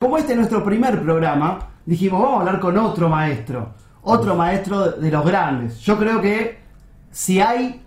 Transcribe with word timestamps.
como 0.00 0.16
este 0.16 0.32
es 0.32 0.38
nuestro 0.38 0.64
primer 0.64 1.02
programa, 1.02 1.58
dijimos, 1.84 2.22
vamos 2.22 2.38
a 2.38 2.40
hablar 2.40 2.58
con 2.58 2.78
otro 2.78 3.10
maestro, 3.10 3.74
otro 4.00 4.34
maestro 4.34 4.92
de 4.92 5.10
los 5.10 5.26
grandes. 5.26 5.78
Yo 5.80 5.98
creo 5.98 6.22
que 6.22 6.58
si 7.10 7.38
hay 7.38 7.82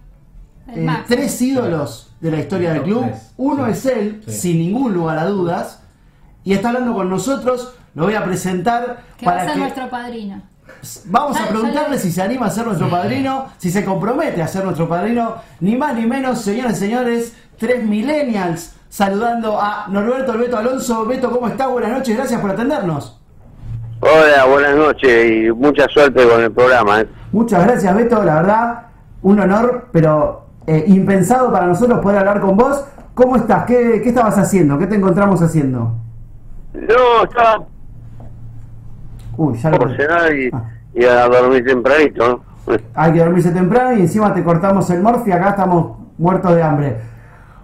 eh, 0.68 0.88
tres 1.08 1.42
ídolos 1.42 2.14
de 2.22 2.30
la 2.30 2.38
historia 2.38 2.74
del 2.74 2.84
club, 2.84 3.12
uno 3.38 3.66
es 3.66 3.84
él, 3.88 4.24
sin 4.28 4.60
ningún 4.60 4.94
lugar 4.94 5.18
a 5.18 5.26
dudas, 5.26 5.82
y 6.44 6.54
está 6.54 6.68
hablando 6.68 6.94
con 6.94 7.10
nosotros, 7.10 7.74
lo 7.96 8.04
voy 8.04 8.14
a 8.14 8.24
presentar 8.24 9.06
Que 9.18 9.26
va 9.26 9.32
a 9.32 9.36
para 9.36 9.46
ser 9.46 9.54
que... 9.54 9.60
nuestro 9.62 9.90
padrino. 9.90 10.44
Vamos 11.06 11.42
a 11.42 11.48
preguntarle 11.48 11.98
si 11.98 12.12
se 12.12 12.22
anima 12.22 12.46
a 12.46 12.52
ser 12.52 12.68
nuestro 12.68 12.92
padrino, 12.92 13.48
si 13.58 13.72
se 13.72 13.84
compromete 13.84 14.44
a 14.44 14.48
ser 14.48 14.64
nuestro 14.66 14.88
padrino, 14.88 15.38
ni 15.62 15.76
más 15.76 15.96
ni 15.96 16.06
menos, 16.06 16.42
señores 16.42 16.78
y 16.78 16.80
señores, 16.80 17.36
tres 17.58 17.84
millennials 17.84 18.76
saludando 18.94 19.60
a 19.60 19.88
Norberto 19.90 20.38
Beto 20.38 20.56
Alonso. 20.56 21.04
Beto, 21.08 21.32
¿cómo 21.32 21.48
está? 21.48 21.66
Buenas 21.66 21.94
noches, 21.94 22.16
gracias 22.16 22.40
por 22.40 22.52
atendernos. 22.52 23.20
Hola, 24.02 24.46
buenas 24.48 24.76
noches 24.76 25.32
y 25.32 25.52
mucha 25.52 25.88
suerte 25.90 26.28
con 26.28 26.44
el 26.44 26.52
programa. 26.52 27.02
¿eh? 27.02 27.08
Muchas 27.32 27.66
gracias, 27.66 27.96
Beto, 27.96 28.24
la 28.24 28.36
verdad, 28.36 28.82
un 29.24 29.40
honor, 29.40 29.88
pero 29.92 30.46
eh, 30.68 30.84
impensado 30.86 31.52
para 31.52 31.66
nosotros 31.66 32.02
poder 32.02 32.20
hablar 32.20 32.40
con 32.40 32.56
vos. 32.56 32.86
¿Cómo 33.16 33.36
estás? 33.36 33.66
¿Qué, 33.66 34.00
¿Qué 34.04 34.10
estabas 34.10 34.38
haciendo? 34.38 34.78
¿Qué 34.78 34.86
te 34.86 34.94
encontramos 34.96 35.42
haciendo? 35.42 35.96
No, 36.74 37.24
estaba 37.24 37.66
Uy, 39.38 39.58
ya 39.58 39.72
lo... 39.72 39.80
por 39.80 39.96
cenar 39.98 40.36
y, 40.36 40.52
Ah. 40.54 40.70
y 40.94 41.04
a 41.06 41.28
dormir 41.28 41.66
tempranito, 41.66 42.44
¿no? 42.68 42.76
Hay 42.94 43.14
que 43.14 43.20
dormirse 43.20 43.50
temprano 43.50 43.94
y 43.94 44.02
encima 44.02 44.32
te 44.36 44.44
cortamos 44.44 44.88
el 44.92 45.02
morfi, 45.02 45.32
acá 45.32 45.50
estamos 45.50 45.98
muertos 46.20 46.54
de 46.54 46.62
hambre. 46.62 46.98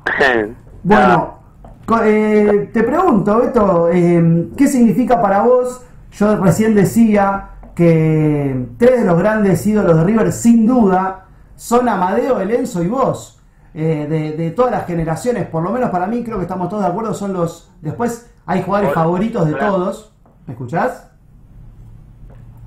Bueno, 0.83 1.33
co- 1.85 2.01
eh, 2.03 2.69
te 2.73 2.83
pregunto, 2.83 3.37
Beto, 3.39 3.89
eh, 3.89 4.49
¿qué 4.55 4.67
significa 4.67 5.21
para 5.21 5.41
vos? 5.43 5.85
Yo 6.11 6.35
recién 6.37 6.73
decía 6.75 7.49
que 7.75 8.67
tres 8.77 9.01
de 9.01 9.05
los 9.05 9.17
grandes 9.17 9.65
ídolos 9.67 9.97
de 9.97 10.03
River, 10.03 10.31
sin 10.31 10.65
duda, 10.65 11.25
son 11.55 11.87
Amadeo, 11.87 12.39
Elenzo 12.39 12.83
y 12.83 12.87
vos. 12.87 13.35
Eh, 13.73 14.07
de, 14.09 14.31
de 14.35 14.51
todas 14.51 14.71
las 14.71 14.87
generaciones, 14.87 15.45
por 15.47 15.61
lo 15.61 15.69
menos 15.71 15.91
para 15.91 16.07
mí, 16.07 16.23
creo 16.23 16.37
que 16.37 16.43
estamos 16.43 16.69
todos 16.69 16.81
de 16.83 16.89
acuerdo, 16.89 17.13
son 17.13 17.33
los... 17.33 17.71
Después 17.81 18.29
hay 18.47 18.63
jugadores 18.63 18.91
Hola. 18.91 19.01
favoritos 19.03 19.45
de 19.45 19.53
Hola. 19.53 19.67
todos. 19.67 20.13
¿Me 20.47 20.53
escuchás? 20.53 21.07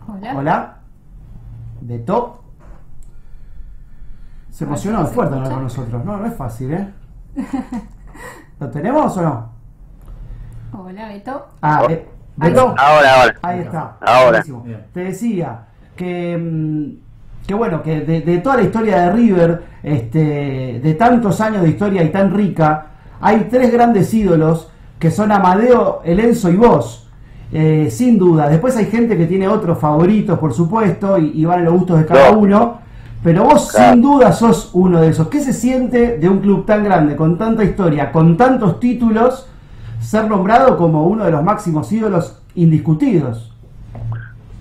Hola. 0.06 0.34
Hola. 0.36 0.76
Beto. 1.80 2.38
Se 4.50 4.62
emocionó, 4.64 5.04
fuerte 5.06 5.34
hablar 5.34 5.52
con 5.54 5.62
nosotros. 5.64 6.04
No, 6.04 6.16
no 6.18 6.26
es 6.26 6.34
fácil, 6.34 6.72
¿eh? 6.72 6.88
¿Lo 8.62 8.70
tenemos 8.70 9.16
o 9.16 9.22
no? 9.22 9.48
Hola, 10.72 11.08
Beto. 11.08 11.46
Ah, 11.62 11.82
eh, 11.90 12.06
Beto. 12.36 12.60
Ahora, 12.78 13.20
ahora. 13.22 13.34
Ahí 13.42 13.58
está. 13.58 13.96
Ahora. 14.00 14.44
Te 14.94 15.00
decía 15.00 15.64
que, 15.96 16.38
mm, 16.38 17.44
que 17.44 17.54
bueno, 17.54 17.82
que 17.82 18.02
de, 18.02 18.20
de 18.20 18.38
toda 18.38 18.58
la 18.58 18.62
historia 18.62 19.00
de 19.00 19.12
River, 19.14 19.64
este, 19.82 20.80
de 20.80 20.94
tantos 20.94 21.40
años 21.40 21.62
de 21.62 21.70
historia 21.70 22.04
y 22.04 22.10
tan 22.12 22.32
rica, 22.32 22.86
hay 23.20 23.48
tres 23.50 23.72
grandes 23.72 24.14
ídolos 24.14 24.70
que 25.00 25.10
son 25.10 25.32
Amadeo, 25.32 26.00
Elenzo 26.04 26.48
y 26.48 26.54
vos. 26.54 27.10
Eh, 27.52 27.88
sin 27.90 28.16
duda. 28.16 28.48
Después 28.48 28.76
hay 28.76 28.86
gente 28.86 29.18
que 29.18 29.26
tiene 29.26 29.48
otros 29.48 29.76
favoritos, 29.78 30.38
por 30.38 30.54
supuesto, 30.54 31.18
y, 31.18 31.32
y 31.34 31.44
van 31.44 31.58
a 31.58 31.62
los 31.64 31.74
gustos 31.74 31.98
de 31.98 32.06
cada 32.06 32.30
No. 32.30 32.38
uno. 32.38 32.78
Pero 33.22 33.44
vos 33.44 33.70
Claro. 33.70 33.92
sin 33.92 34.02
duda 34.02 34.32
sos 34.32 34.70
uno 34.72 35.00
de 35.00 35.08
esos. 35.08 35.28
¿Qué 35.28 35.40
se 35.40 35.52
siente 35.52 36.18
de 36.18 36.28
un 36.28 36.40
club 36.40 36.66
tan 36.66 36.82
grande, 36.82 37.14
con 37.14 37.38
tanta 37.38 37.62
historia, 37.62 38.10
con 38.10 38.36
tantos 38.36 38.80
títulos, 38.80 39.46
ser 40.00 40.24
nombrado 40.24 40.76
como 40.76 41.06
uno 41.06 41.24
de 41.24 41.30
los 41.30 41.42
máximos 41.42 41.92
ídolos 41.92 42.40
indiscutidos? 42.56 43.52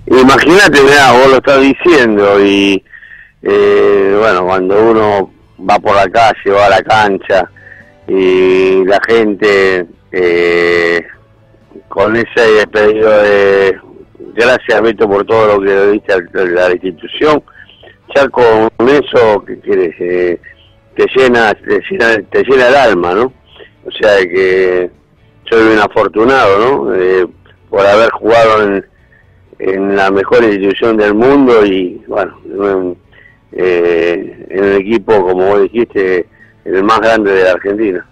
Imagínate, 0.05 0.81
mirá, 0.81 1.11
vos 1.13 1.29
lo 1.29 1.37
estás 1.37 1.61
diciendo 1.61 2.43
y 2.43 2.83
eh, 3.41 4.15
bueno, 4.19 4.45
cuando 4.45 4.91
uno 4.91 5.31
va 5.67 5.79
por 5.79 5.95
la 5.95 6.07
calle, 6.09 6.51
va 6.51 6.65
a 6.67 6.69
la 6.69 6.81
cancha 6.81 7.49
y 8.07 8.83
la 8.85 8.99
gente 9.07 9.87
eh, 10.11 11.05
con 11.87 12.15
ese 12.15 12.67
pedido 12.71 13.09
de 13.09 13.79
gracias 14.35 14.81
Beto 14.81 15.07
por 15.07 15.25
todo 15.25 15.55
lo 15.55 15.61
que 15.61 15.67
le 15.67 15.91
diste 15.93 16.13
a 16.13 16.19
la 16.45 16.71
institución, 16.71 17.41
ya 18.15 18.27
con 18.29 18.69
eso 18.87 19.43
que 19.45 19.59
quieres 19.59 19.95
eh, 19.99 20.39
te 20.95 21.05
llena, 21.15 21.53
te 21.53 21.81
llena 21.89 22.21
te 22.29 22.43
llena 22.43 22.67
el 22.67 22.75
alma, 22.75 23.13
¿no? 23.13 23.33
O 23.85 23.91
sea 23.91 24.17
que 24.21 24.89
soy 25.49 25.73
un 25.73 25.79
afortunado, 25.79 26.59
¿no? 26.59 26.95
Eh, 26.95 27.27
por 27.69 27.85
haber 27.85 28.09
jugado 28.11 28.63
en, 28.63 28.85
en 29.59 29.95
la 29.95 30.11
mejor 30.11 30.43
institución 30.43 30.97
del 30.97 31.13
mundo 31.13 31.65
y 31.65 32.03
bueno, 32.07 32.37
en, 32.45 32.97
eh, 33.51 34.47
en 34.49 34.63
el 34.63 34.73
equipo, 34.81 35.13
como 35.21 35.47
vos 35.47 35.61
dijiste, 35.61 36.27
el 36.65 36.83
más 36.83 36.99
grande 36.99 37.31
de 37.31 37.43
la 37.43 37.51
Argentina. 37.51 38.07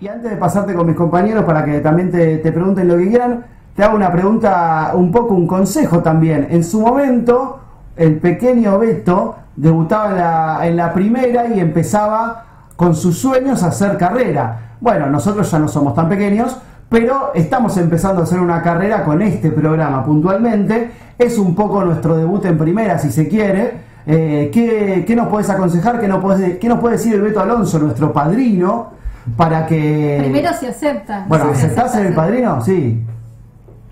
Y 0.00 0.08
antes 0.08 0.30
de 0.30 0.36
pasarte 0.36 0.74
con 0.74 0.86
mis 0.86 0.96
compañeros 0.96 1.44
para 1.44 1.64
que 1.64 1.80
también 1.80 2.10
te, 2.10 2.38
te 2.38 2.52
pregunten 2.52 2.88
lo 2.88 2.96
que 2.96 3.08
quieran, 3.08 3.46
te 3.74 3.82
hago 3.82 3.96
una 3.96 4.12
pregunta, 4.12 4.92
un 4.94 5.10
poco 5.10 5.34
un 5.34 5.46
consejo 5.46 6.02
también. 6.02 6.46
En 6.50 6.62
su 6.62 6.80
momento, 6.80 7.60
el 7.96 8.18
pequeño 8.18 8.78
Beto 8.78 9.36
debutaba 9.56 10.10
en 10.10 10.16
la, 10.16 10.66
en 10.66 10.76
la 10.76 10.92
primera 10.92 11.46
y 11.46 11.60
empezaba 11.60 12.44
con 12.76 12.94
sus 12.94 13.18
sueños 13.18 13.62
a 13.62 13.68
hacer 13.68 13.96
carrera. 13.96 14.76
Bueno, 14.80 15.06
nosotros 15.06 15.50
ya 15.50 15.58
no 15.58 15.68
somos 15.68 15.94
tan 15.94 16.08
pequeños, 16.08 16.56
pero 16.88 17.32
estamos 17.34 17.76
empezando 17.76 18.20
a 18.20 18.24
hacer 18.24 18.40
una 18.40 18.62
carrera 18.62 19.04
con 19.04 19.22
este 19.22 19.50
programa 19.50 20.04
puntualmente. 20.04 20.90
Es 21.18 21.38
un 21.38 21.54
poco 21.54 21.84
nuestro 21.84 22.16
debut 22.16 22.44
en 22.44 22.58
primera, 22.58 22.98
si 22.98 23.10
se 23.10 23.28
quiere. 23.28 23.94
Eh, 24.06 24.50
¿qué, 24.52 25.04
qué 25.06 25.16
nos 25.16 25.28
puedes 25.28 25.48
aconsejar? 25.48 26.00
¿Qué 26.00 26.08
nos 26.08 26.20
puedes, 26.20 26.58
¿Qué 26.58 26.68
nos 26.68 26.80
puede 26.80 26.96
decir 26.96 27.14
el 27.14 27.22
Beto 27.22 27.40
Alonso, 27.40 27.78
nuestro 27.78 28.12
padrino, 28.12 28.90
para 29.36 29.66
que... 29.66 30.18
Primero 30.20 30.52
se 30.52 30.68
acepta. 30.68 31.24
Bueno, 31.28 31.46
Se 31.54 31.66
¿aceptás 31.66 31.92
ser 31.92 32.06
el 32.06 32.14
padrino? 32.14 32.60
Sí. 32.60 33.02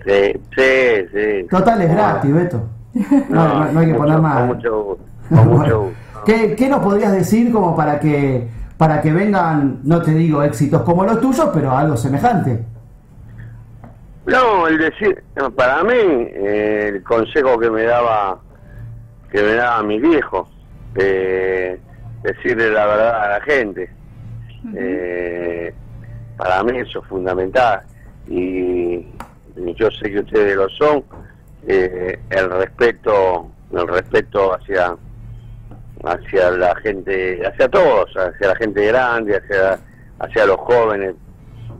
Sí, 0.05 0.33
sí, 0.55 1.07
sí. 1.13 1.47
Total 1.49 1.81
es 1.81 1.89
gratis, 1.89 2.33
Beto. 2.33 2.72
No, 3.29 3.47
no, 3.65 3.71
no 3.71 3.79
hay 3.79 3.85
que 3.87 3.93
mucho- 3.93 3.97
poner 4.03 4.19
más. 4.19 4.37
Con 4.39 4.47
mucho 4.47 4.83
gusto. 4.83 5.03
Con 5.29 5.37
mucho 5.47 5.57
Bueno, 5.57 5.79
gusto. 5.81 6.23
¿Qué, 6.25 6.55
qué 6.55 6.69
nos 6.69 6.79
podrías 6.83 7.11
decir 7.11 7.51
como 7.51 7.75
para 7.75 7.99
que 7.99 8.47
para 8.77 9.01
que 9.01 9.13
vengan, 9.13 9.79
no 9.83 10.01
te 10.01 10.11
digo 10.11 10.43
éxitos 10.43 10.81
como 10.81 11.05
los 11.05 11.21
tuyos, 11.21 11.49
pero 11.53 11.71
algo 11.71 11.95
semejante? 11.95 12.65
No, 14.25 14.67
el 14.67 14.77
decir, 14.77 15.21
no, 15.35 15.51
para 15.51 15.83
mí, 15.83 15.93
eh, 15.97 16.91
el 16.95 17.03
consejo 17.03 17.59
que 17.59 17.69
me 17.69 17.83
daba, 17.83 18.39
que 19.31 19.41
me 19.41 19.53
daba 19.53 19.83
mi 19.83 19.99
viejo, 19.99 20.47
eh, 20.95 21.79
decirle 22.23 22.71
la 22.71 22.85
verdad 22.85 23.23
a 23.23 23.29
la 23.39 23.41
gente, 23.41 23.89
eh, 24.75 25.73
para 26.37 26.63
mí 26.63 26.77
eso 26.77 26.99
es 27.01 27.07
fundamental 27.07 27.81
y, 28.27 28.95
y 29.55 29.73
yo 29.77 29.91
sé 29.91 30.09
que 30.11 30.19
ustedes 30.19 30.55
lo 30.55 30.69
son, 30.69 31.03
eh, 31.67 32.19
el 32.29 32.49
respeto, 32.51 33.51
el 33.71 33.87
respeto 33.87 34.53
hacia 34.53 34.95
hacia 36.03 36.51
la 36.51 36.75
gente, 36.77 37.41
hacia 37.47 37.69
todos, 37.69 38.09
hacia 38.17 38.47
la 38.47 38.55
gente 38.55 38.85
grande, 38.87 39.37
hacia 39.37 39.79
hacia 40.19 40.45
los 40.45 40.57
jóvenes, 40.57 41.15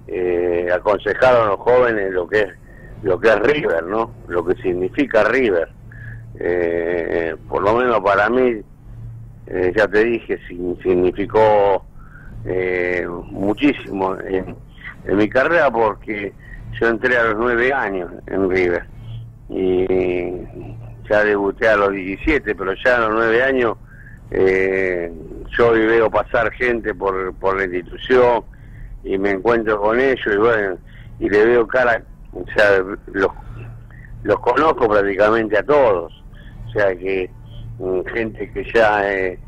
eh, 0.08 0.70
aconsejaron 0.74 1.48
a 1.48 1.52
los 1.52 1.60
jóvenes 1.60 2.12
lo 2.12 2.28
que 2.28 2.42
es 2.42 2.50
lo 3.04 3.20
que 3.20 3.28
es 3.28 3.40
River, 3.40 3.84
¿no? 3.84 4.12
Lo 4.28 4.46
que 4.46 4.56
significa 4.62 5.26
River. 5.26 5.70
Eh, 6.40 7.36
por 7.50 7.62
lo 7.62 7.76
menos 7.76 8.00
para 8.00 8.30
mí, 8.30 8.62
eh, 9.48 9.74
ya 9.76 9.88
te 9.88 10.06
dije, 10.06 10.40
significó 10.48 11.86
eh, 12.46 13.06
muchísimo 13.30 14.18
en 14.20 14.56
mi 15.18 15.30
carrera 15.30 15.70
porque 15.70 16.34
yo 16.80 16.88
entré 16.88 17.18
a 17.18 17.26
los 17.26 17.38
nueve 17.38 17.74
años 17.74 18.10
en 18.28 18.50
River 18.50 18.93
y 19.54 19.86
ya 21.10 21.24
debuté 21.24 21.68
a 21.68 21.78
los 21.78 21.92
17, 21.92 22.56
pero 22.56 22.74
ya 22.84 22.96
a 22.96 23.00
los 23.02 23.12
nueve 23.12 23.44
años 23.44 23.78
eh, 24.32 25.12
yo 25.56 25.72
veo 25.72 26.10
pasar 26.10 26.52
gente 26.54 26.94
por, 26.96 27.34
por 27.36 27.58
la 27.58 27.66
institución 27.66 28.44
y 29.04 29.18
me 29.18 29.32
encuentro 29.32 29.80
con 29.80 30.00
ellos 30.00 30.26
y 30.26 30.38
bueno, 30.38 30.78
y 31.20 31.30
le 31.30 31.46
veo 31.46 31.68
cara, 31.68 32.02
o 32.32 32.44
sea, 32.56 32.84
los, 33.12 33.30
los 34.24 34.40
conozco 34.40 34.90
prácticamente 34.90 35.58
a 35.58 35.64
todos, 35.64 36.24
o 36.68 36.72
sea 36.72 36.96
que 36.96 37.30
mm, 37.78 38.02
gente 38.12 38.52
que 38.52 38.66
ya 38.74 39.14
eh, 39.14 39.40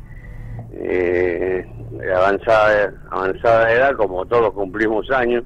eh, 0.72 1.66
avanzada 2.14 2.92
avanzada 3.10 3.72
edad, 3.72 3.96
como 3.96 4.24
todos 4.26 4.52
cumplimos 4.52 5.10
años, 5.10 5.42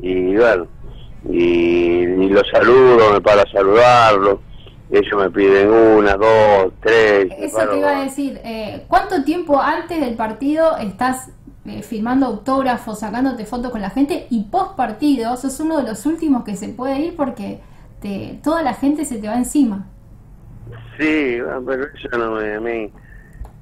y 0.00 0.34
bueno, 0.36 0.66
y, 1.28 2.02
y 2.04 2.28
los 2.28 2.48
saludo, 2.50 3.12
me 3.12 3.20
paro 3.20 3.42
a 3.42 3.50
saludarlos, 3.50 4.38
ellos 4.90 5.12
me 5.18 5.30
piden 5.30 5.70
una, 5.70 6.14
dos, 6.16 6.72
tres, 6.80 7.28
Eso 7.38 7.68
te 7.68 7.78
iba 7.78 7.98
a 7.98 8.04
decir. 8.04 8.40
eh, 8.44 8.84
¿Cuánto 8.88 9.22
tiempo 9.24 9.60
antes 9.60 10.00
del 10.00 10.14
partido 10.14 10.76
estás 10.78 11.30
eh, 11.66 11.82
firmando 11.82 12.26
autógrafos, 12.26 13.00
sacándote 13.00 13.44
fotos 13.44 13.70
con 13.70 13.82
la 13.82 13.90
gente 13.90 14.26
y 14.30 14.44
post 14.44 14.76
partido 14.76 15.36
sos 15.36 15.60
uno 15.60 15.76
de 15.78 15.82
los 15.88 16.06
últimos 16.06 16.44
que 16.44 16.56
se 16.56 16.68
puede 16.70 16.98
ir 17.00 17.16
porque 17.16 17.60
te, 18.00 18.40
toda 18.42 18.62
la 18.62 18.74
gente 18.74 19.04
se 19.04 19.18
te 19.18 19.28
va 19.28 19.36
encima. 19.36 19.86
Sí, 20.98 21.38
ah, 21.48 21.60
pero 21.64 21.84
eso 21.94 22.18
no 22.18 22.32
me... 22.32 22.54
A 22.54 22.60
mí, 22.60 22.92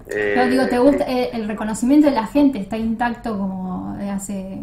eh, 0.08 0.32
Pero 0.34 0.48
digo, 0.48 0.66
te 0.68 0.78
gusta 0.78 1.04
eh, 1.06 1.30
el 1.32 1.48
reconocimiento 1.48 2.08
de 2.08 2.14
la 2.14 2.26
gente 2.26 2.58
está 2.60 2.76
intacto 2.76 3.36
como 3.36 3.96
de 3.98 4.10
hace 4.10 4.60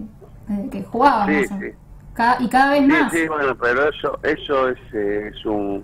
desde 0.47 0.69
que 0.69 0.83
jugábamos. 0.83 1.47
Sí, 1.47 1.55
sí. 1.59 1.65
Cada- 2.13 2.37
y 2.41 2.47
cada 2.47 2.71
vez 2.71 2.81
Sí, 2.81 2.87
más. 2.87 3.11
sí, 3.11 3.27
bueno, 3.27 3.55
pero 3.55 3.89
eso, 3.89 4.19
eso 4.23 4.69
es, 4.69 4.77
eh, 4.93 5.31
es 5.33 5.45
un... 5.45 5.83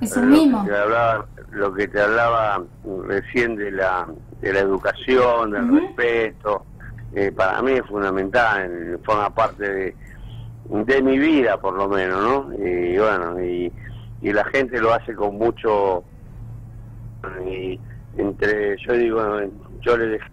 Es 0.00 0.16
eh, 0.16 0.20
un 0.20 0.28
lo 0.30 0.34
que 0.34 0.40
mimo. 0.46 0.64
te 0.66 0.76
hablaba- 0.76 1.26
lo 1.52 1.74
que 1.74 1.88
te 1.88 2.00
hablaba 2.00 2.62
recién 3.06 3.56
de 3.56 3.70
la, 3.70 4.06
de 4.40 4.52
la 4.52 4.60
educación, 4.60 5.50
del 5.50 5.68
respeto, 5.80 6.64
eh, 7.12 7.32
para 7.32 7.60
mí 7.62 7.72
es 7.72 7.86
fundamental, 7.86 9.00
forma 9.04 9.30
parte 9.34 9.68
de, 9.72 9.96
de 10.64 11.02
mi 11.02 11.18
vida 11.18 11.56
por 11.60 11.74
lo 11.74 11.88
menos, 11.88 12.22
¿no? 12.22 12.54
Y 12.64 12.98
bueno, 12.98 13.40
y, 13.42 13.72
y 14.22 14.32
la 14.32 14.44
gente 14.44 14.80
lo 14.80 14.92
hace 14.92 15.14
con 15.14 15.36
mucho... 15.36 16.04
Y 17.46 17.78
entre, 18.16 18.76
yo 18.78 18.92
digo, 18.94 19.22
yo 19.82 19.96
le 19.96 20.06
dejé 20.06 20.26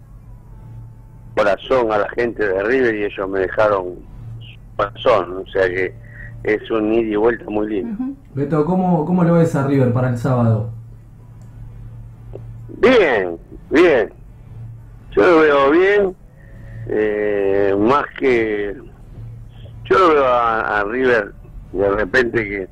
corazón 1.35 1.91
a 1.91 1.99
la 1.99 2.09
gente 2.09 2.47
de 2.47 2.63
River 2.63 2.95
y 2.95 3.03
ellos 3.05 3.29
me 3.29 3.39
dejaron 3.41 3.95
corazón, 4.77 5.43
o 5.45 5.51
sea 5.51 5.67
que 5.67 5.93
es 6.43 6.71
un 6.71 6.93
ida 6.93 7.11
y 7.11 7.15
vuelta 7.15 7.45
muy 7.49 7.67
lindo. 7.67 7.93
Ujú. 8.01 8.15
Beto, 8.35 8.63
¿cómo, 8.63 9.05
¿cómo 9.05 9.23
lo 9.23 9.33
ves 9.33 9.53
a 9.55 9.67
River 9.67 9.91
para 9.91 10.09
el 10.09 10.17
sábado? 10.17 10.71
Bien, 12.79 13.37
bien. 13.69 14.13
Yo 15.11 15.21
lo 15.23 15.39
veo 15.39 15.71
bien, 15.71 16.15
eh, 16.87 17.75
más 17.77 18.05
que... 18.19 18.77
Yo 19.85 19.97
lo 19.97 20.09
veo 20.13 20.25
a, 20.25 20.79
a 20.79 20.83
River 20.83 21.33
de 21.73 21.89
repente 21.89 22.43
que... 22.47 22.67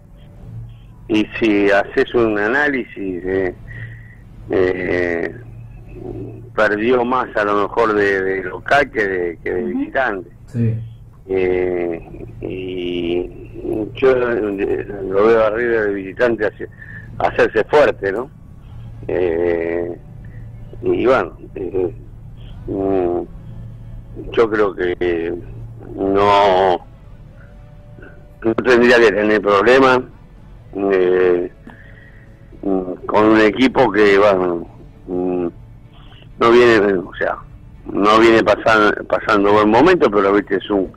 Y 1.08 1.26
si 1.40 1.70
haces 1.70 2.14
un 2.16 2.38
análisis, 2.38 3.24
eh, 3.26 3.56
eh, 4.50 5.36
perdió 6.56 7.04
más 7.04 7.28
a 7.36 7.44
lo 7.44 7.64
mejor 7.64 7.94
de, 7.94 8.22
de 8.22 8.44
local 8.44 8.90
que 8.90 9.08
de, 9.08 9.38
que 9.44 9.54
de 9.54 9.64
visitante. 9.64 10.30
Sí. 10.48 10.80
Eh, 11.28 12.02
y 12.42 13.30
yo 13.96 14.16
lo 14.16 15.26
veo 15.26 15.44
a 15.44 15.50
River 15.50 15.88
de 15.88 15.94
visitante 15.94 16.46
hace- 16.46 16.70
hacerse 17.18 17.64
fuerte, 17.66 18.12
¿no? 18.12 18.30
Eh, 19.08 19.98
y 20.82 21.06
bueno, 21.06 21.36
eh, 21.56 21.96
mm, 22.68 23.22
yo 24.34 24.50
creo 24.50 24.76
que 24.76 25.34
no, 25.96 26.88
no 28.44 28.54
tendría 28.64 28.98
que 29.00 29.12
tener 29.12 29.42
problemas 29.42 30.02
eh, 30.74 31.52
mm, 32.62 32.94
con 33.08 33.26
un 33.26 33.40
equipo 33.42 33.92
que, 33.92 34.18
bueno, 34.18 34.68
mm, 35.08 35.48
no 36.38 36.52
viene, 36.52 36.94
o 36.98 37.14
sea, 37.18 37.38
no 37.86 38.20
viene 38.20 38.44
pasando, 38.44 38.92
pasando 39.06 39.54
buen 39.54 39.70
momento, 39.70 40.10
pero 40.12 40.34
viste, 40.34 40.58
es 40.58 40.70
un 40.70 40.92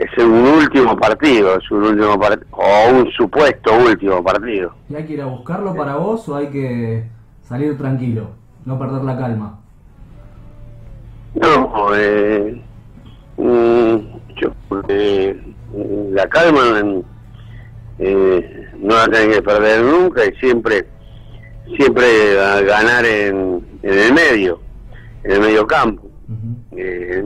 es 0.00 0.24
un 0.24 0.32
último 0.32 0.96
partido, 0.96 1.56
es 1.58 1.70
un 1.70 1.82
último 1.84 2.14
part- 2.18 2.44
o 2.52 2.90
un 2.96 3.10
supuesto 3.12 3.70
último 3.76 4.22
partido. 4.24 4.72
¿Y 4.88 4.94
hay 4.94 5.04
que 5.04 5.12
ir 5.14 5.22
a 5.22 5.26
buscarlo 5.26 5.74
para 5.74 5.96
vos 5.96 6.26
o 6.28 6.36
hay 6.36 6.48
que 6.48 7.04
salir 7.42 7.76
tranquilo, 7.76 8.30
no 8.64 8.78
perder 8.78 9.02
la 9.04 9.18
calma? 9.18 9.58
No, 11.34 11.94
eh, 11.94 12.60
mm, 13.36 13.96
yo 14.40 14.52
eh, 14.88 15.40
la 16.12 16.26
calma 16.28 16.62
eh, 17.98 18.68
no 18.78 18.94
la 18.96 19.06
tienen 19.08 19.32
que 19.32 19.42
perder 19.42 19.84
nunca 19.84 20.24
y 20.24 20.32
siempre 20.36 20.86
siempre 21.76 22.40
a 22.40 22.60
ganar 22.62 23.04
en, 23.04 23.64
en 23.82 23.98
el 23.98 24.12
medio, 24.12 24.60
en 25.24 25.32
el 25.32 25.40
medio 25.40 25.66
campo. 25.66 26.08
Eh, 26.72 27.22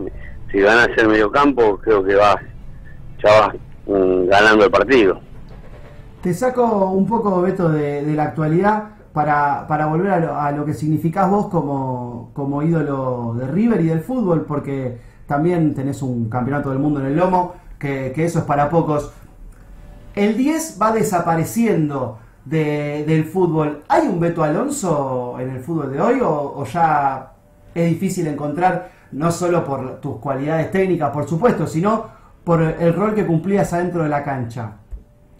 si 0.50 0.59
ganas 0.61 0.88
el 0.99 1.09
medio 1.09 1.31
campo, 1.31 1.79
creo 1.79 2.05
que 2.05 2.15
vas, 2.15 2.37
vas 3.31 3.55
mm, 3.87 4.26
ganando 4.29 4.65
el 4.65 4.71
partido. 4.71 5.21
Te 6.21 6.32
saco 6.32 6.91
un 6.91 7.06
poco, 7.06 7.41
Beto, 7.43 7.69
de, 7.69 8.03
de 8.05 8.15
la 8.15 8.25
actualidad 8.25 8.85
para, 9.12 9.67
para 9.69 9.87
volver 9.87 10.11
a 10.12 10.21
lo, 10.21 10.37
a 10.38 10.50
lo 10.53 10.65
que 10.65 10.73
significás 10.75 11.29
vos 11.31 11.49
como, 11.49 12.31
como 12.32 12.62
ídolo 12.62 13.35
de 13.38 13.47
River 13.47 13.81
y 13.82 13.87
del 13.87 14.00
fútbol, 14.00 14.44
porque 14.47 14.99
también 15.26 15.75
tenés 15.75 16.03
un 16.03 16.29
campeonato 16.29 16.71
del 16.71 16.79
mundo 16.79 17.00
en 17.00 17.06
el 17.06 17.17
lomo, 17.17 17.55
que, 17.79 18.12
que 18.15 18.25
eso 18.25 18.38
es 18.41 18.44
para 18.47 18.71
pocos. 18.71 19.12
El 20.15 20.37
10 20.37 20.79
va 20.81 20.93
desapareciendo 20.93 22.19
de- 22.44 23.05
del 23.06 23.25
fútbol. 23.25 23.82
¿Hay 23.88 24.06
un 24.06 24.19
Beto 24.20 24.43
Alonso 24.43 25.37
en 25.41 25.50
el 25.50 25.61
fútbol 25.61 25.93
de 25.93 26.00
hoy 26.00 26.20
o 26.23 26.65
ya 26.65 27.32
es 27.75 27.91
difícil 27.91 28.27
encontrar, 28.29 28.91
no 29.12 29.31
solo 29.31 29.65
por 29.65 30.00
tus 30.00 30.17
cualidades 30.19 30.70
técnicas, 30.70 31.11
por 31.11 31.29
supuesto, 31.29 31.67
sino 31.67 32.06
por 32.44 32.62
el 32.62 32.93
rol 32.93 33.14
que 33.14 33.26
cumplías 33.26 33.73
adentro 33.73 34.02
de 34.02 34.08
la 34.08 34.23
cancha? 34.23 34.76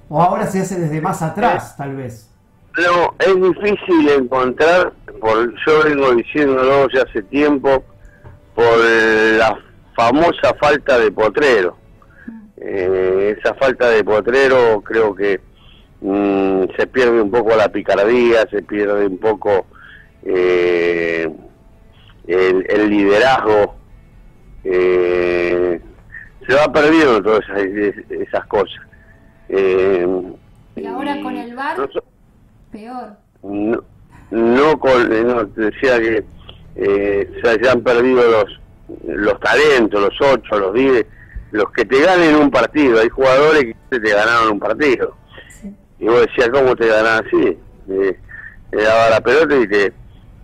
O 0.09 0.21
ahora 0.23 0.47
se 0.47 0.61
hace 0.61 0.81
desde 0.81 1.01
más 1.01 1.23
atrás, 1.23 1.77
tal 1.77 1.97
vez. 1.97 2.31
No, 2.77 3.15
es 3.19 3.35
difícil 3.35 4.09
encontrar, 4.09 4.93
por, 5.21 5.55
yo 5.65 5.85
vengo 5.85 6.15
diciéndolo 6.15 6.89
ya 6.93 7.03
hace 7.03 7.23
tiempo, 7.23 7.85
por 8.55 8.79
la 9.39 9.57
famosa 9.95 10.55
falta 10.59 10.99
de 10.99 11.11
potrero. 11.13 11.77
Eh, 12.57 13.37
esa 13.39 13.55
falta 13.55 13.91
de 13.91 14.03
potrero 14.03 14.81
creo 14.83 15.15
que 15.15 15.41
mm, 16.01 16.65
se 16.77 16.87
pierde 16.87 17.21
un 17.21 17.31
poco 17.31 17.55
la 17.55 17.69
picardía, 17.69 18.47
se 18.51 18.63
pierde 18.63 19.07
un 19.07 19.19
poco 19.19 19.67
eh, 20.25 21.31
el, 22.27 22.67
el 22.69 22.91
liderazgo, 22.91 23.75
eh, 24.65 25.04
se 26.55 26.61
va 26.67 26.73
perdiendo 26.73 27.23
todas 27.23 27.41
esas, 27.49 27.95
esas 28.11 28.47
cosas. 28.47 28.81
Eh, 29.49 30.07
Y 30.77 30.87
ahora 30.87 31.21
con 31.23 31.37
el 31.37 31.55
no 31.55 31.89
so- 31.93 32.05
peor. 32.71 33.17
no, 33.43 33.83
no 34.31 34.79
con 34.79 35.13
eh, 35.13 35.23
no, 35.25 35.47
te 35.49 35.61
decía 35.63 35.99
que 36.01 36.25
eh, 36.77 37.31
se, 37.43 37.69
han 37.69 37.83
perdido 37.83 38.23
los 38.31 38.61
los 39.07 39.41
talentos 39.41 40.01
los 40.01 40.21
ocho 40.33 40.59
los 40.59 40.75
diez 40.75 41.07
los 41.53 41.71
que 41.73 41.85
te 41.85 42.01
ganen 42.03 42.35
un 42.37 42.51
partido 42.51 43.01
hay 43.01 43.09
jugadores 43.09 43.75
que 43.91 44.01
te 44.01 44.11
ganaron 44.11 44.53
un 44.53 44.59
partido 44.61 45.17
Sí. 45.49 45.73
y 46.01 46.07
vos 46.07 46.21
decías 46.27 46.51
cómo 46.51 46.75
te 46.77 46.87
ganaban 46.89 47.25
así 47.27 47.57
eh, 47.89 48.19
te 48.71 48.83
daba 48.83 49.11
la 49.11 49.21
pelota 49.21 49.57
y 49.57 49.69
te 49.69 49.93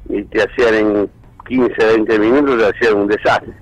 y 0.09 0.23
te 0.25 0.43
hacían 0.43 0.75
en 0.75 1.11
15 1.49 1.85
20 1.85 2.19
minutos 2.19 2.59
te 2.59 2.67
hacían 2.79 2.99
un 3.01 3.09
desastre 3.09 3.53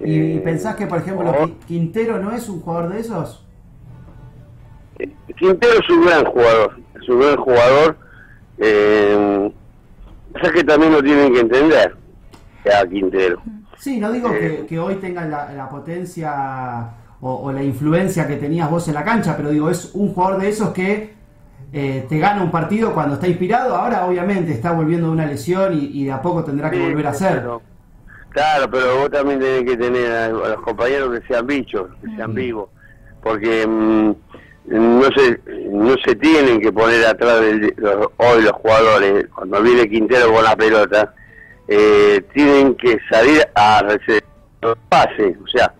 ¿Y 0.00 0.36
Eh, 0.36 0.40
pensás 0.44 0.74
que, 0.76 0.86
por 0.86 0.98
ejemplo, 0.98 1.32
Quintero 1.66 2.18
no 2.18 2.32
es 2.32 2.48
un 2.48 2.60
jugador 2.60 2.92
de 2.92 3.00
esos? 3.00 3.44
Quintero 5.36 5.74
es 5.80 5.90
un 5.90 6.04
gran 6.04 6.24
jugador, 6.24 6.76
es 7.00 7.08
un 7.08 7.20
gran 7.20 7.36
jugador. 7.36 7.96
Eh, 8.58 9.52
pasa 10.32 10.52
que 10.52 10.64
también 10.64 10.92
lo 10.92 11.02
tienen 11.02 11.32
que 11.32 11.40
entender 11.40 11.96
a 12.80 12.86
Quintero. 12.86 13.40
Sí, 13.78 13.98
no 13.98 14.12
digo 14.12 14.30
Eh. 14.32 14.38
que, 14.60 14.66
que 14.66 14.78
hoy 14.78 14.96
tengan 14.96 15.30
la, 15.30 15.52
la 15.52 15.68
potencia 15.68 16.90
o, 17.20 17.34
o 17.34 17.52
la 17.52 17.62
influencia 17.62 18.26
que 18.26 18.36
tenías 18.36 18.70
vos 18.70 18.86
en 18.88 18.94
la 18.94 19.04
cancha, 19.04 19.36
pero 19.36 19.50
digo, 19.50 19.68
es 19.70 19.90
un 19.94 20.12
jugador 20.14 20.40
de 20.40 20.48
esos 20.48 20.70
que 20.70 21.14
eh, 21.72 22.06
te 22.08 22.18
gana 22.18 22.42
un 22.42 22.50
partido 22.52 22.94
cuando 22.94 23.14
está 23.14 23.26
inspirado. 23.26 23.74
Ahora, 23.74 24.06
obviamente, 24.06 24.52
está 24.52 24.70
volviendo 24.72 25.08
de 25.08 25.12
una 25.12 25.26
lesión 25.26 25.74
y, 25.74 25.86
y 25.86 26.04
de 26.04 26.12
a 26.12 26.22
poco 26.22 26.44
tendrá 26.44 26.70
que 26.70 26.76
Sí, 26.76 26.82
volver 26.82 27.06
a 27.06 27.10
hacer. 27.10 27.34
pero- 27.40 27.62
claro, 28.34 28.70
pero 28.70 28.98
vos 28.98 29.10
también 29.10 29.40
tenés 29.40 29.64
que 29.64 29.76
tener 29.78 30.12
a, 30.12 30.26
a 30.26 30.28
los 30.30 30.60
compañeros 30.60 31.18
que 31.18 31.26
sean 31.26 31.46
bichos, 31.46 31.88
que 32.02 32.14
sean 32.16 32.34
vivos, 32.34 32.68
porque 33.22 33.66
mm, 33.66 34.10
no 34.66 35.02
se 35.16 35.40
no 35.70 35.94
se 36.04 36.14
tienen 36.16 36.60
que 36.60 36.70
poner 36.72 37.04
atrás 37.06 37.40
de 37.40 37.72
los, 37.76 38.08
hoy 38.18 38.42
los 38.42 38.52
jugadores. 38.52 39.26
Cuando 39.34 39.62
viene 39.62 39.88
Quintero 39.88 40.32
con 40.32 40.44
la 40.44 40.56
pelota, 40.56 41.14
eh, 41.68 42.22
tienen 42.34 42.74
que 42.76 42.98
salir 43.10 43.42
a 43.54 43.82
recibir 43.82 44.22
los 44.62 44.76
pases, 44.88 45.36
o 45.42 45.46
sea, 45.48 45.72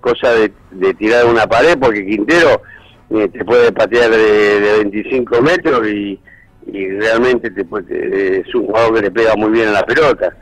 cosa 0.00 0.32
de, 0.34 0.52
de 0.72 0.94
tirar 0.94 1.26
una 1.26 1.46
pared, 1.46 1.76
porque 1.80 2.04
Quintero 2.06 2.62
eh, 3.10 3.28
te 3.28 3.44
puede 3.44 3.70
patear 3.72 4.10
de, 4.10 4.60
de 4.60 4.76
25 4.84 5.42
metros 5.42 5.86
y, 5.88 6.20
y 6.66 6.88
realmente 6.98 7.50
te 7.50 7.64
puede- 7.64 8.40
es 8.40 8.54
un 8.54 8.66
jugador 8.66 8.94
que 8.94 9.02
le 9.02 9.10
pega 9.10 9.34
muy 9.36 9.50
bien 9.52 9.68
a 9.68 9.72
la 9.72 9.82
pelota. 9.84 10.34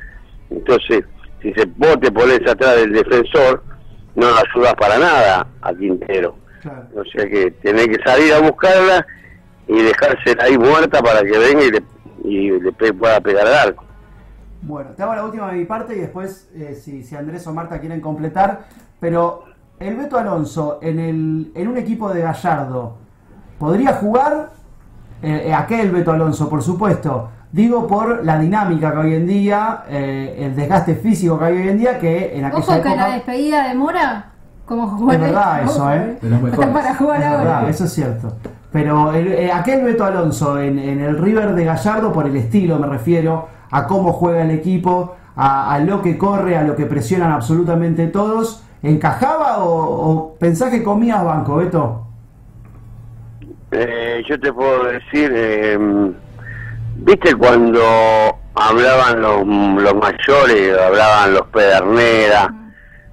Entonces, 0.50 1.04
si 1.42 1.52
se, 1.52 1.66
vos 1.76 1.98
te 2.00 2.10
pones 2.10 2.40
atrás 2.48 2.76
del 2.76 2.92
defensor, 2.92 3.62
no 4.14 4.26
lo 4.30 4.36
ayudas 4.36 4.74
para 4.74 4.98
nada 4.98 5.46
a 5.62 5.74
Quintero. 5.74 6.36
Claro. 6.62 6.86
O 6.94 7.04
sea 7.04 7.26
que 7.28 7.50
tenés 7.62 7.88
que 7.88 8.02
salir 8.04 8.32
a 8.34 8.40
buscarla 8.40 9.06
y 9.66 9.82
dejársela 9.82 10.44
ahí 10.44 10.58
muerta 10.58 11.00
para 11.00 11.22
que 11.22 11.38
venga 11.38 11.64
y 11.64 11.70
le, 11.70 11.82
y 12.24 12.50
le 12.60 12.72
pueda 12.92 13.20
pegar 13.20 13.46
al 13.46 13.54
arco. 13.54 13.84
Bueno, 14.62 14.90
te 14.90 15.02
hago 15.02 15.14
la 15.14 15.24
última 15.24 15.50
de 15.50 15.58
mi 15.58 15.64
parte 15.64 15.96
y 15.96 16.00
después, 16.00 16.50
eh, 16.54 16.74
si, 16.74 17.02
si 17.02 17.16
Andrés 17.16 17.46
o 17.46 17.54
Marta 17.54 17.80
quieren 17.80 18.00
completar, 18.00 18.66
pero 18.98 19.44
el 19.78 19.96
Beto 19.96 20.18
Alonso 20.18 20.78
en, 20.82 20.98
el, 20.98 21.52
en 21.54 21.68
un 21.68 21.78
equipo 21.78 22.12
de 22.12 22.20
Gallardo, 22.20 22.98
¿podría 23.58 23.94
jugar? 23.94 24.50
Eh, 25.22 25.44
eh, 25.46 25.54
aquel 25.54 25.90
Beto 25.90 26.12
Alonso, 26.12 26.48
por 26.50 26.62
supuesto. 26.62 27.30
Digo 27.52 27.86
por 27.88 28.24
la 28.24 28.38
dinámica 28.38 28.92
que 28.92 28.98
hoy 28.98 29.14
en 29.14 29.26
día, 29.26 29.82
eh, 29.88 30.36
el 30.38 30.54
desgaste 30.54 30.94
físico 30.94 31.38
que 31.38 31.44
hay 31.46 31.56
hoy 31.56 31.68
en 31.68 31.78
día, 31.78 31.98
que 31.98 32.38
en 32.38 32.44
aquella 32.44 32.60
Ojo 32.62 32.72
que 32.72 32.78
época... 32.88 32.96
la 33.08 33.14
despedida 33.14 33.68
de 33.68 33.74
Mora, 33.74 34.30
como 34.66 34.86
jugar 34.86 35.16
Es 35.16 35.20
verdad 35.22 35.62
eso, 35.64 35.92
¿eh? 35.92 36.18
De 36.22 36.30
los 36.30 36.42
mejores. 36.42 36.70
para 36.72 36.94
jugar 36.94 37.20
Es 37.20 37.26
ahora. 37.26 37.38
verdad, 37.42 37.68
eso 37.68 37.84
es 37.84 37.92
cierto. 37.92 38.36
Pero 38.70 39.12
el- 39.12 39.32
eh, 39.32 39.50
aquel 39.52 39.82
Beto 39.82 40.04
Alonso 40.04 40.60
en, 40.60 40.78
en 40.78 41.00
el 41.00 41.18
River 41.18 41.54
de 41.54 41.64
Gallardo, 41.64 42.12
por 42.12 42.26
el 42.28 42.36
estilo 42.36 42.78
me 42.78 42.86
refiero, 42.86 43.48
a 43.72 43.86
cómo 43.88 44.12
juega 44.12 44.42
el 44.42 44.52
equipo, 44.52 45.16
a, 45.34 45.74
a 45.74 45.78
lo 45.80 46.02
que 46.02 46.16
corre, 46.16 46.56
a 46.56 46.62
lo 46.62 46.76
que 46.76 46.86
presionan 46.86 47.32
absolutamente 47.32 48.06
todos, 48.06 48.62
¿encajaba 48.84 49.58
o, 49.64 49.72
o 49.72 50.34
pensás 50.38 50.70
que 50.70 50.84
comías 50.84 51.24
banco, 51.24 51.56
Beto? 51.56 52.06
Eh, 53.72 54.22
yo 54.28 54.38
te 54.38 54.52
puedo 54.52 54.84
decir, 54.84 55.32
eh, 55.34 56.12
viste 56.96 57.34
cuando 57.34 57.80
hablaban 58.54 59.20
los, 59.22 59.46
los 59.82 59.94
mayores, 59.94 60.78
hablaban 60.78 61.34
los 61.34 61.46
Pedernera, 61.48 62.52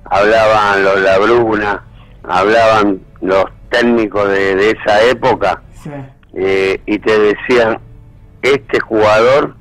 hablaban 0.06 0.84
los 0.84 1.02
Labruna, 1.02 1.84
hablaban 2.24 3.02
los 3.22 3.46
técnicos 3.70 4.30
de, 4.30 4.56
de 4.56 4.72
esa 4.72 5.02
época 5.04 5.62
Sí. 5.84 5.92
eh, 6.36 6.82
y 6.86 7.00
te 7.00 7.20
decían, 7.20 7.80
este 8.42 8.80
jugador, 8.80 9.56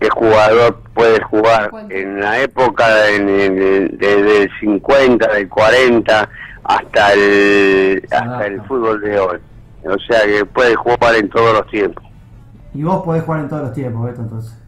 el 0.00 0.10
jugador 0.10 0.80
puede 0.94 1.20
jugar 1.22 1.70
en 1.90 2.20
la 2.20 2.40
época 2.40 3.08
en, 3.10 3.28
en- 3.28 3.98
desde 3.98 4.42
el 4.42 4.50
50, 4.60 5.26
del 5.32 5.48
40 5.48 6.28
hasta 6.64 7.12
el, 7.12 8.02
hasta 8.10 8.46
el 8.46 8.62
fútbol 8.62 9.00
de 9.00 9.18
hoy. 9.18 9.38
O 9.84 9.96
sea 10.08 10.24
que 10.26 10.44
puede 10.44 10.74
jugar 10.76 11.14
en 11.16 11.28
todos 11.28 11.52
los 11.54 11.66
tiempos. 11.70 12.04
Y 12.74 12.82
vos 12.82 13.02
podés 13.04 13.22
jugar 13.24 13.40
en 13.40 13.48
todos 13.48 13.62
los 13.62 13.72
tiempos, 13.72 14.04
Beto, 14.04 14.22
entonces. 14.22 14.58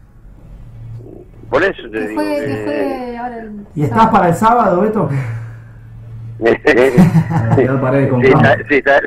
Por 1.49 1.63
eso 1.63 1.81
te 1.83 1.99
Que 1.99 2.07
digo 2.07 2.21
fue, 2.21 2.35
que 2.35 2.45
que- 2.45 2.63
fue 2.65 3.17
ahora 3.17 3.37
el 3.39 3.65
¿Y 3.75 3.83
estás 3.83 4.07
para 4.09 4.29
el 4.29 4.35
sábado, 4.35 4.81
Beto? 4.81 5.09
Si, 6.39 6.45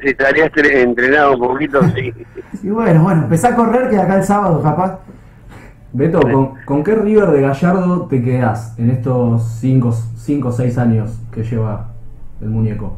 estarías 0.08 0.50
tre- 0.52 0.82
entrenado 0.82 1.34
un 1.34 1.40
poquito, 1.40 1.80
sí. 1.94 2.12
Y 2.62 2.70
bueno, 2.70 3.02
bueno, 3.02 3.22
empezá 3.24 3.48
a 3.48 3.54
correr 3.54 3.90
que 3.90 3.96
de 3.96 4.02
acá 4.02 4.16
el 4.16 4.24
sábado, 4.24 4.62
capaz. 4.62 4.98
Beto, 5.92 6.20
¿con, 6.20 6.54
con 6.64 6.82
qué 6.84 6.94
River 6.94 7.30
de 7.30 7.40
Gallardo 7.42 8.06
te 8.06 8.22
quedás 8.22 8.78
en 8.78 8.90
estos 8.90 9.42
5 9.60 9.88
o 10.48 10.52
6 10.52 10.78
años 10.78 11.18
que 11.32 11.42
lleva 11.42 11.88
el 12.40 12.48
muñeco? 12.50 12.96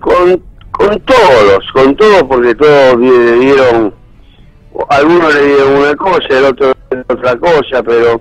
con, 0.00 0.42
con 0.78 1.00
todos, 1.00 1.72
con 1.72 1.96
todos, 1.96 2.22
porque 2.24 2.54
todos 2.54 2.98
le 3.00 3.32
dieron, 3.38 3.94
algunos 4.90 5.34
le 5.34 5.46
dieron 5.46 5.76
una 5.76 5.94
cosa, 5.96 6.26
el 6.30 6.44
otro 6.44 6.74
otra 7.08 7.36
cosa, 7.36 7.82
pero 7.82 8.20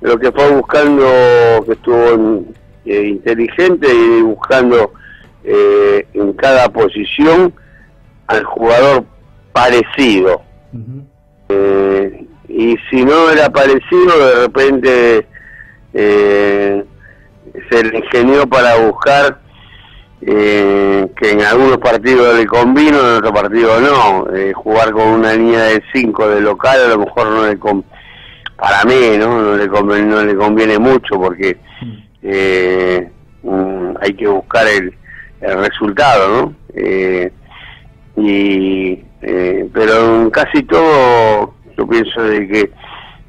lo 0.00 0.18
que 0.18 0.30
fue 0.32 0.50
buscando, 0.52 1.04
que 1.66 1.72
estuvo 1.72 2.44
eh, 2.84 3.06
inteligente 3.08 3.88
y 3.92 4.22
buscando 4.22 4.92
eh, 5.44 6.06
en 6.14 6.32
cada 6.34 6.68
posición 6.68 7.52
al 8.26 8.44
jugador 8.44 9.04
parecido. 9.52 10.42
Eh, 11.48 12.26
y 12.48 12.76
si 12.90 13.04
no 13.04 13.30
era 13.30 13.50
parecido, 13.50 14.18
de 14.18 14.34
repente 14.46 15.26
eh, 15.94 16.84
se 17.70 17.84
le 17.84 17.98
ingenió 17.98 18.46
para 18.46 18.76
buscar 18.76 19.41
eh, 20.24 21.08
que 21.16 21.30
en 21.30 21.42
algunos 21.42 21.78
partidos 21.78 22.36
le 22.36 22.46
convino, 22.46 22.98
en 22.98 23.16
otros 23.16 23.32
partidos 23.32 23.82
no. 23.82 24.26
Eh, 24.34 24.52
jugar 24.52 24.92
con 24.92 25.08
una 25.08 25.34
línea 25.34 25.62
de 25.64 25.82
5 25.92 26.28
de 26.28 26.40
local 26.40 26.80
a 26.84 26.88
lo 26.88 26.98
mejor 26.98 27.30
no 27.30 27.46
le 27.46 27.56
para 28.56 28.84
mí 28.84 29.18
no 29.18 29.42
no 29.42 29.56
le 29.56 29.68
conviene, 29.68 30.06
no 30.06 30.24
le 30.24 30.36
conviene 30.36 30.78
mucho 30.78 31.16
porque 31.18 31.58
eh, 32.22 33.10
mm, 33.42 33.94
hay 34.00 34.14
que 34.14 34.28
buscar 34.28 34.66
el, 34.68 34.94
el 35.40 35.58
resultado, 35.58 36.28
¿no? 36.28 36.54
Eh, 36.74 37.32
y 38.16 39.02
eh, 39.22 39.68
pero 39.72 40.22
en 40.22 40.30
casi 40.30 40.62
todo 40.62 41.54
yo 41.76 41.88
pienso 41.88 42.22
de 42.22 42.46
que 42.46 42.70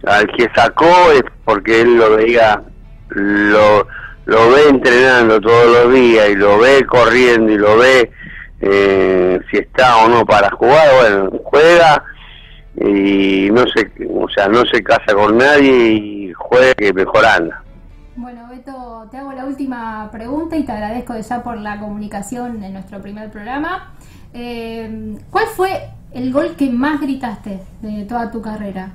al 0.06 0.28
que 0.28 0.50
sacó 0.54 1.12
es 1.12 1.24
porque 1.44 1.82
él 1.82 1.98
lo 1.98 2.18
veía 2.18 2.62
lo 3.10 3.88
lo 4.26 4.52
ve 4.52 4.70
entrenando 4.70 5.42
todos 5.42 5.86
los 5.86 5.94
días 5.94 6.30
y 6.30 6.36
lo 6.36 6.60
ve 6.60 6.86
corriendo 6.86 7.52
y 7.52 7.58
lo 7.58 7.78
ve 7.78 8.12
eh, 8.62 9.40
si 9.52 9.58
está 9.58 9.98
o 9.98 10.10
no 10.10 10.26
para 10.26 10.50
jugar 10.52 10.88
bueno 11.00 11.32
juega 11.44 12.04
y 12.76 13.50
no 13.52 13.64
se 13.68 13.92
o 14.10 14.28
sea 14.30 14.48
no 14.48 14.64
se 14.66 14.82
casa 14.84 15.14
con 15.14 15.38
nadie 15.38 15.92
y 15.92 16.34
juega 16.34 16.74
que 16.74 16.94
mejor 16.94 17.26
anda 17.26 17.64
Bueno, 18.16 18.48
Beto, 18.50 19.08
te 19.12 19.18
hago 19.18 19.34
la 19.34 19.46
última 19.46 20.10
pregunta 20.12 20.56
y 20.56 20.64
te 20.64 20.72
agradezco 20.72 21.18
ya 21.18 21.44
por 21.44 21.58
la 21.58 21.80
comunicación 21.80 22.64
en 22.64 22.74
nuestro 22.74 23.02
primer 23.02 23.32
programa. 23.32 23.94
Eh, 24.34 25.18
¿Cuál 25.30 25.46
fue 25.48 25.90
el 26.14 26.32
gol 26.32 26.56
que 26.56 26.70
más 26.70 27.02
gritaste 27.02 27.60
de 27.82 28.06
toda 28.06 28.32
tu 28.32 28.42
carrera? 28.42 28.92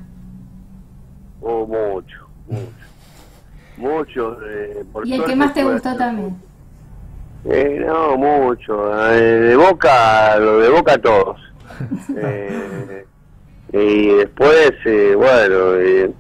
Oh, 1.41 1.67
mucho, 1.67 2.29
mucho. 2.49 2.89
Mucho. 3.79 4.39
eh, 4.47 4.85
por 4.93 5.07
Y 5.07 5.15
el 5.15 5.25
que 5.25 5.37
más 5.37 5.55
te 5.55 5.65
gustó 5.65 5.97
también. 5.97 6.37
Eh, 7.45 7.83
no, 7.87 8.17
mucho. 8.17 9.13
Eh, 9.13 9.21
de 9.21 9.57
boca, 9.57 10.37
lo 10.39 10.59
de 10.59 10.69
boca 10.69 10.99
todos. 10.99 11.41
Eh, 12.17 13.05
y 13.73 14.09
después, 14.17 14.73
eh, 14.87 15.13
bueno, 15.15 15.75
eh, 15.77 16.11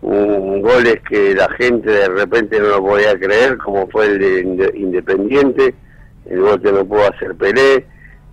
un- 0.00 0.62
goles 0.62 0.96
que 1.08 1.34
la 1.34 1.48
gente 1.50 1.90
de 1.90 2.08
repente 2.08 2.58
no 2.58 2.68
lo 2.68 2.82
podía 2.84 3.16
creer, 3.18 3.58
como 3.58 3.86
fue 3.88 4.06
el 4.06 4.18
de 4.18 4.44
Inde- 4.44 4.74
Independiente, 4.74 5.74
el 6.26 6.40
gol 6.40 6.60
que 6.62 6.72
no 6.72 6.84
pudo 6.84 7.02
hacer 7.12 7.34
Pelé. 7.36 7.86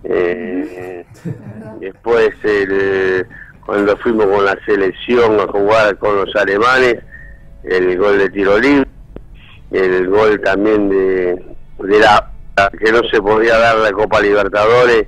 Eh, 0.04 1.04
después, 1.80 2.30
el, 2.44 3.26
cuando 3.64 3.96
fuimos 3.98 4.26
con 4.26 4.44
la 4.44 4.56
selección 4.64 5.38
a 5.38 5.46
jugar 5.46 5.96
con 5.98 6.16
los 6.16 6.34
alemanes, 6.34 6.96
el 7.64 7.96
gol 7.98 8.18
de 8.18 8.30
tiro 8.30 8.58
libre, 8.58 8.88
el 9.72 10.08
gol 10.08 10.40
también 10.42 10.88
de, 10.88 11.34
de 11.78 11.98
la 12.00 12.30
que 12.78 12.90
no 12.92 13.00
se 13.10 13.20
podía 13.20 13.58
dar 13.58 13.76
la 13.78 13.92
Copa 13.92 14.20
Libertadores, 14.20 15.06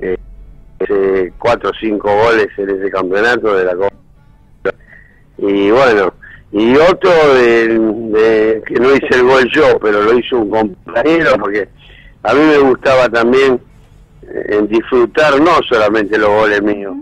eh, 0.00 1.32
cuatro 1.38 1.70
o 1.70 1.72
cinco 1.80 2.14
goles 2.14 2.48
en 2.56 2.70
ese 2.70 2.90
campeonato 2.90 3.56
de 3.56 3.64
la 3.64 3.74
Copa. 3.74 3.94
Y 5.38 5.70
bueno, 5.70 6.12
y 6.52 6.76
otro 6.76 7.10
de, 7.34 7.68
de- 7.78 8.62
que 8.66 8.74
no 8.74 8.94
hice 8.94 9.08
el 9.12 9.24
gol 9.24 9.48
yo, 9.52 9.78
pero 9.80 10.02
lo 10.02 10.16
hizo 10.18 10.38
un 10.38 10.50
compañero, 10.50 11.32
porque 11.40 11.68
a 12.22 12.32
mí 12.34 12.40
me 12.40 12.58
gustaba 12.58 13.08
también 13.08 13.60
eh, 14.22 14.46
en 14.50 14.68
disfrutar 14.68 15.40
no 15.40 15.52
solamente 15.68 16.16
los 16.18 16.28
goles 16.28 16.62
míos, 16.62 16.94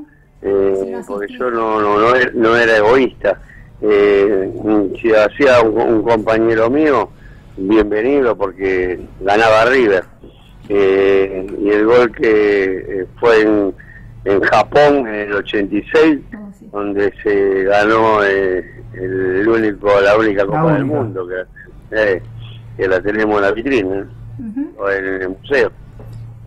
eh, 0.43 1.01
porque 1.07 1.27
yo 1.39 1.51
no, 1.51 1.81
no, 1.81 1.99
no, 1.99 2.15
era, 2.15 2.31
no 2.35 2.57
era 2.57 2.77
egoísta. 2.79 3.41
Eh, 3.83 4.53
si 5.01 5.13
hacía 5.13 5.61
un, 5.63 5.81
un 5.81 6.03
compañero 6.03 6.71
mío, 6.71 7.09
bienvenido 7.57 8.37
porque 8.37 9.01
ganaba 9.21 9.65
River. 9.67 10.05
Eh, 10.69 11.47
y 11.61 11.69
el 11.71 11.85
gol 11.85 12.13
que 12.13 13.01
eh, 13.03 13.07
fue 13.19 13.43
en, 13.43 13.75
en 14.25 14.41
Japón 14.43 15.09
en 15.09 15.15
el 15.15 15.33
86, 15.35 16.21
Oh, 16.35 16.51
sí. 16.59 16.69
donde 16.73 17.13
se 17.23 17.65
ganó 17.65 18.23
eh, 18.25 18.65
el 18.95 19.49
único, 19.49 19.89
la 20.01 20.17
única 20.17 20.47
Copa 20.47 20.75
del 20.75 20.83
única. 20.85 20.97
Mundo, 20.99 21.27
que, 21.27 21.43
eh, 21.97 22.23
que 22.77 22.89
la 22.89 23.01
tenemos 23.01 23.37
en 23.37 23.43
la 23.43 23.51
vitrina, 23.53 24.07
o 24.79 24.89
en 24.91 25.05
el 25.05 25.29
museo. 25.31 25.73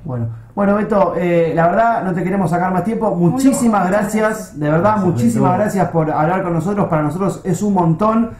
Bueno, 0.06 0.30
bueno 0.56 0.76
Beto, 0.76 1.14
eh, 1.18 1.52
la 1.54 1.68
verdad 1.68 2.04
no 2.04 2.14
te 2.14 2.24
queremos 2.24 2.50
sacar 2.50 2.72
más 2.72 2.84
tiempo. 2.86 3.14
Muchísimas 3.14 3.88
gracias, 3.90 4.58
de 4.60 4.66
verdad, 4.70 4.94
Gracias, 4.94 5.06
muchísimas 5.06 5.52
Beto. 5.52 5.62
gracias 5.64 5.88
por 5.90 6.10
hablar 6.12 6.44
con 6.44 6.54
nosotros. 6.54 6.88
Para 6.88 7.02
nosotros 7.04 7.42
es 7.44 7.62
un 7.62 7.74
montón. 7.74 8.32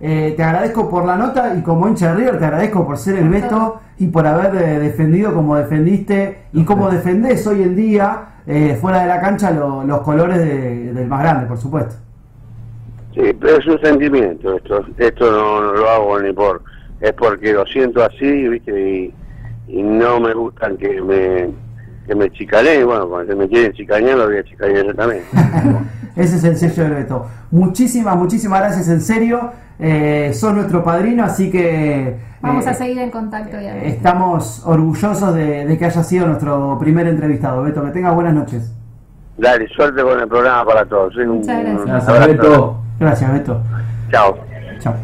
Eh, 0.00 0.34
te 0.36 0.42
agradezco 0.42 0.88
por 0.90 1.04
la 1.04 1.16
nota 1.16 1.54
y 1.56 1.62
como 1.62 1.88
hincha 1.88 2.10
de 2.10 2.16
River 2.16 2.38
te 2.38 2.44
agradezco 2.44 2.86
por 2.86 2.98
ser 2.98 3.16
el 3.16 3.28
Beto 3.28 3.80
y 3.98 4.08
por 4.08 4.26
haber 4.26 4.54
eh, 4.56 4.78
defendido 4.78 5.32
como 5.34 5.56
defendiste 5.56 6.42
y 6.52 6.64
como 6.64 6.90
defendés 6.90 7.46
hoy 7.46 7.62
en 7.62 7.74
día 7.76 8.18
eh, 8.46 8.76
fuera 8.80 9.00
de 9.02 9.06
la 9.06 9.20
cancha 9.20 9.50
lo- 9.50 9.82
los 9.84 10.00
colores 10.00 10.38
de- 10.38 10.92
del 10.92 11.06
más 11.08 11.22
grande, 11.22 11.46
por 11.46 11.56
supuesto. 11.58 11.94
Sí, 13.14 13.22
pero 13.40 13.56
es 13.58 13.66
un 13.66 13.80
sentimiento 13.80 14.56
esto. 14.56 14.84
Esto 14.98 15.30
no, 15.30 15.60
no 15.62 15.72
lo 15.72 15.88
hago 15.90 16.20
ni 16.20 16.32
por... 16.32 16.62
Es 17.00 17.12
porque 17.12 17.52
lo 17.52 17.64
siento 17.66 18.02
así, 18.04 18.48
¿viste? 18.48 18.72
Y, 18.90 19.14
y 19.68 19.82
no 19.82 20.20
me 20.20 20.34
gustan 20.34 20.76
que 20.76 21.00
me 21.00 21.50
que 22.06 22.14
me 22.14 22.30
chicané, 22.30 22.84
bueno, 22.84 23.08
cuando 23.08 23.32
se 23.32 23.38
me 23.38 23.48
quieren 23.48 23.72
chicanear, 23.72 24.18
lo 24.18 24.26
voy 24.26 24.36
a 24.36 24.44
chicanear 24.44 24.84
yo 24.86 24.94
también. 24.94 25.22
Ese 26.16 26.36
es 26.36 26.44
el 26.44 26.56
sello 26.56 26.84
de 26.84 26.90
Beto. 26.90 27.26
Muchísimas, 27.50 28.16
muchísimas 28.16 28.60
gracias, 28.60 28.88
en 28.88 29.00
serio. 29.00 29.52
Eh, 29.78 30.30
sos 30.34 30.54
nuestro 30.54 30.84
padrino, 30.84 31.24
así 31.24 31.50
que... 31.50 32.16
Vamos 32.40 32.66
eh, 32.66 32.70
a 32.70 32.74
seguir 32.74 32.98
en 32.98 33.10
contacto. 33.10 33.58
Ya. 33.58 33.76
Estamos 33.78 34.62
orgullosos 34.66 35.34
de, 35.34 35.64
de 35.64 35.78
que 35.78 35.86
haya 35.86 36.04
sido 36.04 36.26
nuestro 36.26 36.76
primer 36.78 37.06
entrevistado. 37.06 37.62
Beto, 37.62 37.82
que 37.82 37.90
tengas 37.90 38.14
buenas 38.14 38.34
noches. 38.34 38.72
Dale, 39.36 39.66
suerte 39.68 40.02
con 40.02 40.20
el 40.20 40.28
programa 40.28 40.64
para 40.64 40.84
todos. 40.84 41.14
Muchas 41.16 41.58
gracias. 41.58 41.80
un 41.80 41.86
Gracias. 41.86 42.26
Beto. 42.28 42.76
Gracias, 43.00 43.32
Beto. 43.32 43.62
Chao. 44.10 44.38
Chao. 44.78 44.94